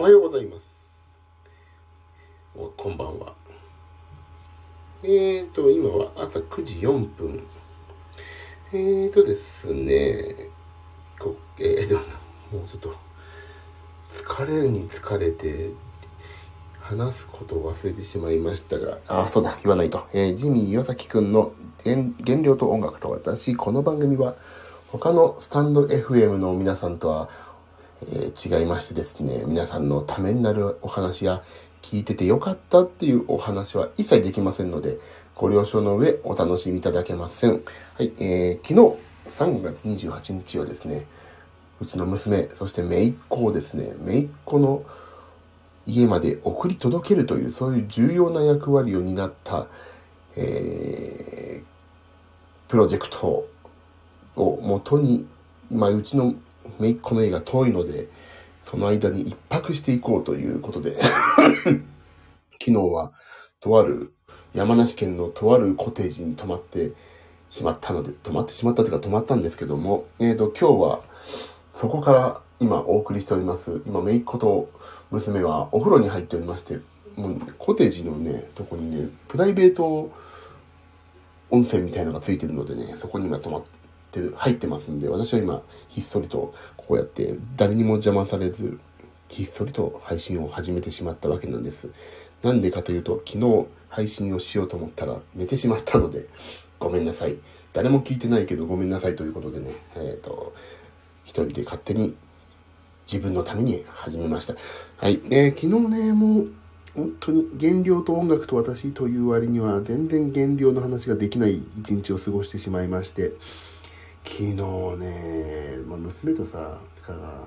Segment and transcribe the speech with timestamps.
[0.00, 0.62] おはようございます。
[2.56, 3.34] おこんばんは。
[5.02, 7.46] えーと、今は朝9時4分。
[8.72, 10.48] えーとですね、
[11.18, 11.96] こえーと、
[12.50, 12.96] もうちょっと、
[14.08, 15.72] 疲れるに疲れて、
[16.78, 20.06] 話すことを忘れてしまいましたが、あ、そうだ、言わないと。
[20.14, 21.52] えー、ジミー岩崎くんの
[21.84, 24.34] 原原料と音楽と私、この番組は、
[24.88, 27.28] 他のスタンド FM の皆さんとは、
[28.02, 31.42] えー、違いましてですね、皆さんのためになるお話や、
[31.82, 34.98] 聞いててよかったっていうお話は一切できませんので、
[35.34, 37.52] ご了承の上お楽しみいただけません。
[37.52, 41.06] はい、えー、昨日3月28日はですね、
[41.80, 44.84] うちの娘、そして姪っ子をですね、姪っ子の
[45.86, 49.66] 家まで送り届けるという、そういう重要な役割を担った、
[50.36, 51.64] えー、
[52.68, 53.48] プロジェクト
[54.36, 55.26] をもとに、
[55.70, 56.34] 今、うちの
[56.80, 58.08] 姪っ子の家が遠いので、
[58.62, 60.92] その間に一泊していこうということで
[62.60, 63.10] 昨日は、
[63.60, 64.12] とある、
[64.54, 66.92] 山梨県のとあるコテージに泊まって
[67.50, 71.00] しまったので、泊まってしまったというか泊まったんですけども、えっ、ー、と、今日は、
[71.74, 73.82] そこから今お送りしております。
[73.86, 74.70] 今、姪っ子と
[75.10, 76.78] 娘はお風呂に入っておりまして、
[77.16, 80.10] もう、ね、コテージのね、とこにね、プライベート
[81.50, 83.68] 温泉みたいなのがついてるのでね、そこに今泊まって、
[84.18, 88.78] って入ってますんで、私は今、ひっそりとこうやって誰にも邪魔されず、
[89.28, 91.88] ひっそりと配信を始めてしまったわけなんです。
[92.42, 96.26] なんでかというと、昨日配信をしようと思ったら寝てしまったので、
[96.78, 97.38] ごめんなさい。
[97.72, 100.52] 誰も聞いてないけどごめんなさいということでね、えっ、ー、と、
[101.24, 102.16] 一人で勝手に
[103.06, 104.54] 自分のために始めました。
[104.96, 105.20] はい。
[105.30, 106.52] えー、昨日ね、もう、
[106.94, 113.32] 本当に原料と音楽と私という割には全然原料の話ができない一日を過ごしてしまいまして、
[114.40, 114.54] 昨日
[114.96, 117.44] ね、まあ、娘とさ、から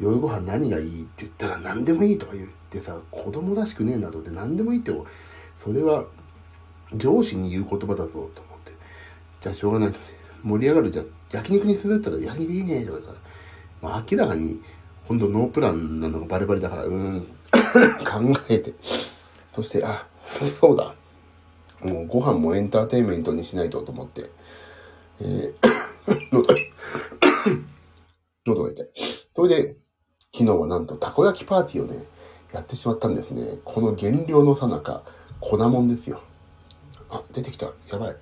[0.00, 4.92] 夜ご飯何がいいって言ったら何でもいいとか言ってさ、子供らしくねえなと思って何でもいいって、
[5.56, 6.04] それは
[6.96, 8.72] 上司に言う言葉だぞと思って。
[9.40, 10.00] じゃあしょうがないと、
[10.42, 13.90] 盛り上がるじゃ焼肉にするって言ったら焼肉いいねとか言うから。
[13.90, 14.60] まあ明らかに、
[15.06, 17.20] ほんとノープランなのがバレバレだから、うん、
[18.04, 18.74] 考えて。
[19.54, 20.08] そして、あ、
[20.58, 20.92] そうだ。
[21.84, 24.28] もうご飯もエンターテインメントにしないとと思って。
[25.20, 26.46] えー喉、
[28.46, 28.88] 喉が痛い。
[29.34, 29.76] それで、
[30.32, 32.04] 昨日はなんとたこ焼きパーティーをね、
[32.52, 33.58] やってしまったんですね。
[33.64, 35.02] この減量のさなか、
[35.40, 36.20] 粉もんですよ。
[37.08, 37.66] あ、出てきた。
[37.90, 38.16] やばい。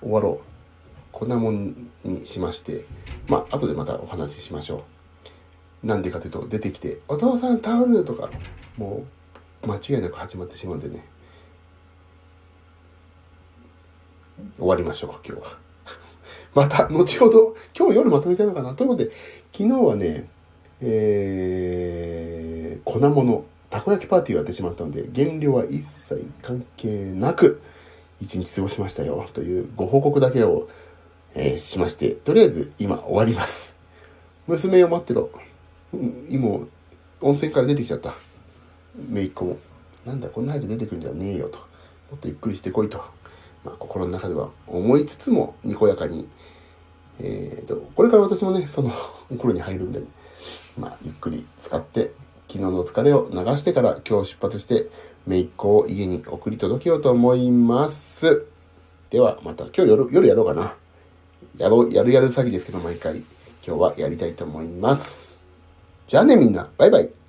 [0.00, 0.44] 終わろう。
[1.12, 2.84] 粉もんにしまして、
[3.26, 4.84] まあ、後でまたお話ししましょ
[5.82, 5.86] う。
[5.86, 8.30] なんでかというと、出てきて、お父さんタオルとか、
[8.76, 9.04] も
[9.62, 11.06] う、間違いなく始まってしまうんでね。
[14.56, 15.69] 終わりましょうか、今日は。
[16.54, 19.10] また、後ほど、今日夜まとめたいのかなということで、
[19.52, 20.28] 昨日はね、
[20.80, 27.62] えー、粉物、たこ焼きパーティーをやってしまったので、原料は一切関係なく、
[28.20, 30.68] 一日過ごしましたよ、というご報告だけを、
[31.34, 33.74] えー、しまして、とりあえず今終わります。
[34.48, 35.30] 娘を待ってろ。
[36.28, 36.66] 今、
[37.20, 38.14] 温泉から出てきちゃった。
[39.08, 39.58] めいっ子も。
[40.04, 41.58] なんだ、こんな早く出てくるんじゃねえよと。
[41.58, 43.19] もっとゆっくりしてこいと。
[43.64, 46.28] まあ、心の中では思いつつも、にこやかに、
[47.20, 48.90] えーと、これから私もね、その
[49.30, 50.02] お風呂に入るんで、
[50.78, 52.12] まあ、ゆっくり使って、
[52.48, 54.88] 昨日の疲れを流してから今日出発して、
[55.26, 58.46] 姪っ子を家に送り届けようと思います。
[59.10, 60.74] では、また今日夜、夜やろうかな。
[61.58, 63.18] やろう、やるやる詐欺ですけど、毎回、
[63.66, 65.46] 今日はやりたいと思います。
[66.08, 67.19] じゃあねみんな、バイバイ。